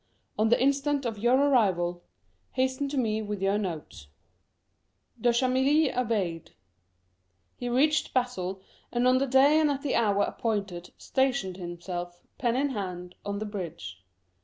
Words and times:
On 0.35 0.49
the 0.49 0.59
instant 0.59 1.05
of 1.05 1.19
your 1.19 1.35
arrival, 1.35 2.01
hasten 2.53 2.89
to 2.89 2.97
me 2.97 3.21
with 3.21 3.39
your 3.39 3.59
notes." 3.59 4.07
De 5.21 5.31
Chamilly 5.31 5.93
obeyed; 5.93 6.55
he 7.55 7.69
reached 7.69 8.11
Basle, 8.11 8.63
and 8.91 9.07
on 9.07 9.19
the 9.19 9.27
day 9.27 9.59
and 9.59 9.69
at 9.69 9.83
the 9.83 9.93
hour 9.93 10.23
appointed, 10.23 10.91
stationed 10.97 11.57
himself, 11.57 12.23
pen 12.39 12.55
in 12.55 12.69
hand, 12.69 13.13
on 13.23 13.37
the 13.37 13.45
bridge. 13.45 14.03